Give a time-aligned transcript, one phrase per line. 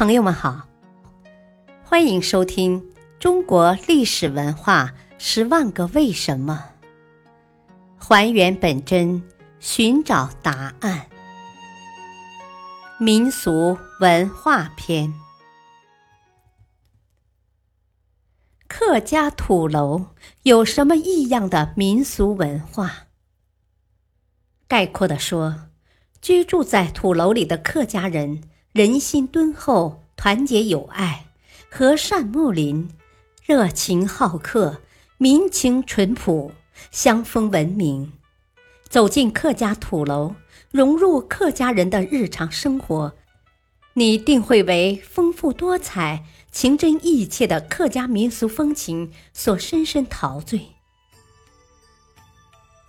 [0.00, 0.66] 朋友们好，
[1.84, 2.80] 欢迎收听
[3.18, 6.70] 《中国历史文化十万个为什么》，
[8.02, 9.22] 还原本真，
[9.58, 11.06] 寻找答案。
[12.98, 15.12] 民俗文化篇：
[18.66, 20.06] 客家土楼
[20.44, 23.08] 有什么异样的民俗文化？
[24.66, 25.68] 概括的说，
[26.22, 28.44] 居住在土楼里的客家人。
[28.72, 31.26] 人心敦厚，团结友爱，
[31.68, 32.88] 和善睦邻，
[33.44, 34.80] 热情好客，
[35.18, 36.52] 民情淳朴，
[36.92, 38.12] 乡风文明。
[38.88, 40.36] 走进客家土楼，
[40.70, 43.12] 融入客家人的日常生活，
[43.94, 50.68] 你定会为丰富多彩、情真意切的客家民俗风情所深深陶醉。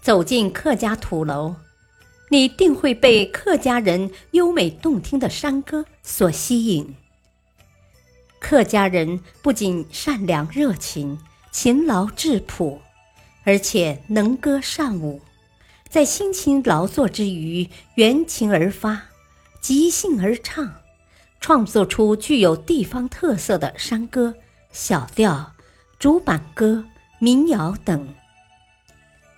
[0.00, 1.56] 走进客家土楼。
[2.34, 6.96] 你定会被客家人优美动听的山歌所吸引。
[8.40, 11.16] 客家人不仅善良热情、
[11.52, 12.82] 勤劳质朴，
[13.44, 15.20] 而且能歌善舞，
[15.88, 19.00] 在辛勤劳作之余，缘情而发，
[19.60, 20.74] 即兴而唱，
[21.38, 24.34] 创作出具有地方特色的山歌、
[24.72, 25.52] 小调、
[26.00, 26.84] 竹板歌、
[27.20, 28.08] 民谣等。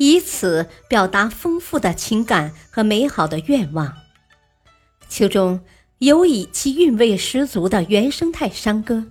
[0.00, 3.98] 以此表达丰富的情感和美好的愿望，
[5.10, 5.60] 其中
[5.98, 9.04] 尤以其韵味十足的原生态山歌，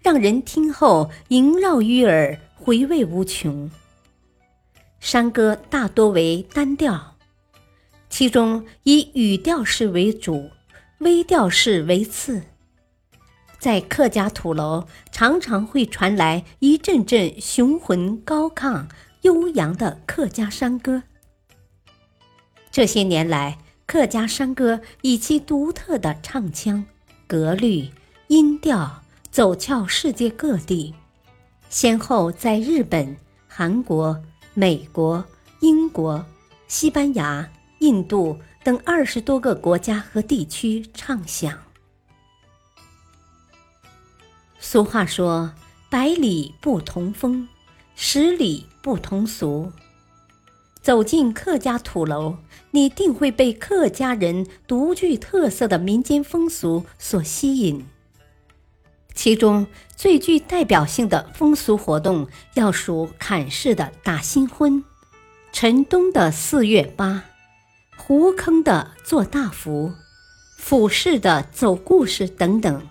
[0.00, 3.70] 让人听后萦绕于耳，回味无穷。
[5.00, 7.18] 山歌大多为单调，
[8.08, 10.48] 其中以语调式为主，
[11.00, 12.40] 微调式为次。
[13.58, 18.86] 在客家土楼，常常会传来一阵阵雄浑高亢。
[19.22, 21.02] 悠扬的客家山歌。
[22.70, 26.84] 这些年来，客家山歌以其独特的唱腔、
[27.26, 27.90] 格律、
[28.28, 30.94] 音调走俏世界各地，
[31.68, 33.16] 先后在日本、
[33.48, 34.22] 韩国、
[34.54, 35.24] 美国、
[35.60, 36.24] 英国、
[36.68, 37.48] 西班牙、
[37.80, 41.58] 印度等二十多个国家和地区唱响。
[44.58, 45.52] 俗话说
[45.90, 47.46] ：“百里不同风。”
[47.94, 49.72] 十里不同俗。
[50.82, 52.38] 走进客家土楼，
[52.72, 57.86] 你定会被客家人独具特色的民间风俗所吸引。
[59.14, 64.82] 其中最具代表性的风俗活动，要数坎氏的打新婚、
[65.52, 67.24] 陈东的四月八、
[67.96, 69.92] 湖坑的做大福、
[70.58, 72.88] 府氏的走故事等等。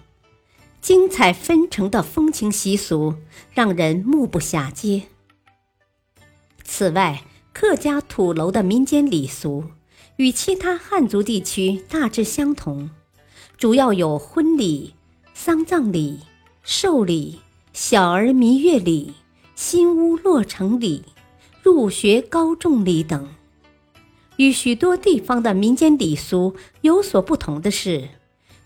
[0.80, 3.16] 精彩纷呈的风情习俗，
[3.54, 5.04] 让人目不暇接。
[6.64, 7.24] 此外，
[7.54, 9.66] 客家土楼的民间礼俗
[10.16, 12.90] 与其他汉族地区大致相同，
[13.58, 14.94] 主要有婚礼、
[15.34, 16.20] 丧葬礼、
[16.64, 17.40] 寿礼、
[17.74, 19.14] 小儿弥月礼、
[19.56, 21.04] 新屋落成礼、
[21.62, 23.30] 入学高中礼等。
[24.38, 28.10] 与许多地方的民间礼俗有所不同的是。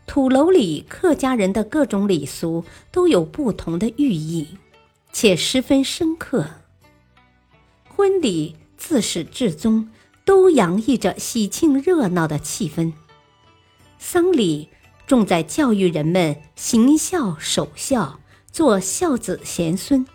[0.08, 4.50] 土楼里客家人的各种礼俗都有不同的寓意，
[5.12, 6.46] 且十分深刻。
[7.96, 9.90] 婚礼自始至终
[10.26, 12.92] 都洋溢着喜庆热闹的气氛，
[13.98, 14.68] 丧礼
[15.08, 18.20] 重在教育人们行孝守孝，
[18.52, 20.06] 做孝子贤孙；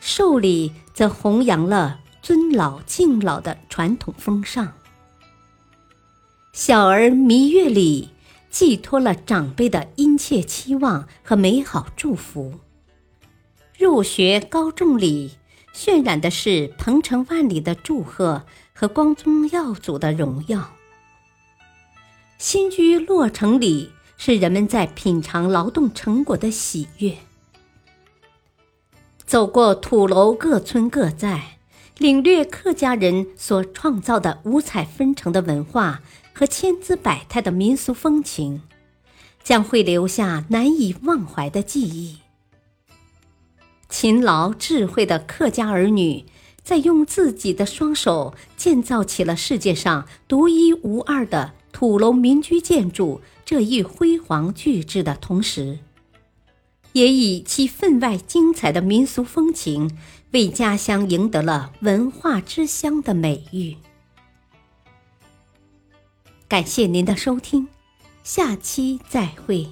[0.00, 4.72] 寿礼则弘扬了尊老敬老的传统风尚。
[6.52, 8.10] 小儿弥月礼。
[8.50, 12.58] 寄托了长辈的殷切期望和美好祝福。
[13.78, 15.30] 入学高中礼
[15.74, 20.72] 渲染的是鹏程万里的祝贺和光宗耀祖的荣耀。
[22.38, 27.16] 新居落成礼是人们在品尝劳动成果的喜悦。
[29.24, 31.58] 走过土楼各村各寨，
[31.98, 36.00] 领略客家人所创造的五彩纷呈的文化。
[36.32, 38.62] 和千姿百态的民俗风情，
[39.42, 42.16] 将会留下难以忘怀的记忆。
[44.00, 46.24] 勤劳智慧的客家儿女，
[46.64, 55.80] 在用自己的双手建造起了世界上独一无二的土楼民居建筑这一辉煌巨制的同时，
[56.94, 59.94] 也以其分外精彩的民俗风情，
[60.30, 63.76] 为家乡赢得了“文化之乡”的美誉。
[66.48, 67.68] 感谢您的收听，
[68.22, 69.68] 下期再会。